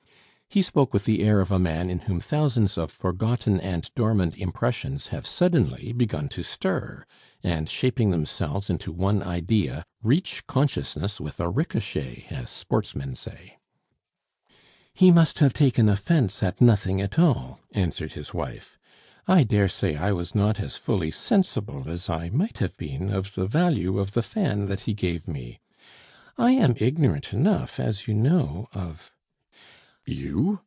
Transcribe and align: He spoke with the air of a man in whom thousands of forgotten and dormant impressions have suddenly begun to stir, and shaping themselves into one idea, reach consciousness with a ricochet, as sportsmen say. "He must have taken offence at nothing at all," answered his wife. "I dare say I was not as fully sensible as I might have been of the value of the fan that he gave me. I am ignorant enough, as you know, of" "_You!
He 0.53 0.61
spoke 0.61 0.91
with 0.91 1.05
the 1.05 1.23
air 1.23 1.39
of 1.39 1.49
a 1.49 1.57
man 1.57 1.89
in 1.89 1.99
whom 1.99 2.19
thousands 2.19 2.77
of 2.77 2.91
forgotten 2.91 3.57
and 3.61 3.89
dormant 3.95 4.35
impressions 4.35 5.07
have 5.07 5.25
suddenly 5.25 5.93
begun 5.93 6.27
to 6.27 6.43
stir, 6.43 7.05
and 7.41 7.69
shaping 7.69 8.09
themselves 8.11 8.69
into 8.69 8.91
one 8.91 9.23
idea, 9.23 9.85
reach 10.03 10.45
consciousness 10.47 11.21
with 11.21 11.39
a 11.39 11.47
ricochet, 11.47 12.25
as 12.29 12.49
sportsmen 12.49 13.15
say. 13.15 13.59
"He 14.93 15.09
must 15.09 15.39
have 15.39 15.53
taken 15.53 15.87
offence 15.87 16.43
at 16.43 16.59
nothing 16.59 16.99
at 16.99 17.17
all," 17.17 17.61
answered 17.71 18.11
his 18.11 18.33
wife. 18.33 18.77
"I 19.29 19.45
dare 19.45 19.69
say 19.69 19.95
I 19.95 20.11
was 20.11 20.35
not 20.35 20.59
as 20.59 20.75
fully 20.75 21.11
sensible 21.11 21.85
as 21.87 22.09
I 22.09 22.29
might 22.29 22.57
have 22.57 22.75
been 22.75 23.09
of 23.09 23.35
the 23.35 23.47
value 23.47 23.97
of 23.99 24.11
the 24.11 24.21
fan 24.21 24.65
that 24.65 24.81
he 24.81 24.93
gave 24.93 25.29
me. 25.29 25.61
I 26.37 26.51
am 26.51 26.73
ignorant 26.75 27.31
enough, 27.33 27.79
as 27.79 28.05
you 28.09 28.13
know, 28.15 28.67
of" 28.73 29.13
"_You! 30.11 30.57